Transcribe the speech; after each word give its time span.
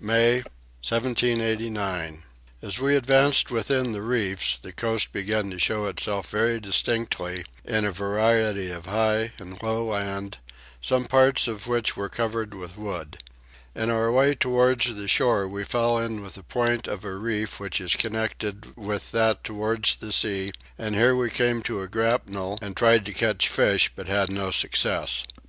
May 0.00 0.44
1789. 0.88 2.22
As 2.62 2.78
we 2.78 2.94
advanced 2.94 3.50
within 3.50 3.90
the 3.90 4.00
reefs 4.00 4.56
the 4.56 4.70
coast 4.70 5.10
began 5.12 5.50
to 5.50 5.58
show 5.58 5.86
itself 5.86 6.30
very 6.30 6.60
distinctly 6.60 7.44
in 7.64 7.84
a 7.84 7.90
variety 7.90 8.70
of 8.70 8.86
high 8.86 9.32
and 9.40 9.60
low 9.60 9.86
land, 9.86 10.38
some 10.80 11.06
parts 11.06 11.48
of 11.48 11.66
which 11.66 11.96
were 11.96 12.08
covered 12.08 12.54
with 12.54 12.78
wood. 12.78 13.18
In 13.74 13.90
our 13.90 14.12
way 14.12 14.36
towards 14.36 14.94
the 14.94 15.08
shore 15.08 15.48
we 15.48 15.64
fell 15.64 15.98
in 15.98 16.22
with 16.22 16.36
a 16.36 16.44
point 16.44 16.86
of 16.86 17.04
a 17.04 17.14
reef 17.16 17.58
which 17.58 17.80
is 17.80 17.96
connected 17.96 18.76
with 18.76 19.10
that 19.10 19.42
towards 19.42 19.96
the 19.96 20.12
sea, 20.12 20.52
and 20.78 20.94
here 20.94 21.16
we 21.16 21.28
came 21.28 21.60
to 21.64 21.82
a 21.82 21.88
grapnel 21.88 22.56
and 22.62 22.76
tried 22.76 23.04
to 23.06 23.12
catch 23.12 23.48
fish 23.48 23.90
but 23.96 24.06
had 24.06 24.30
no 24.30 24.52
success. 24.52 25.24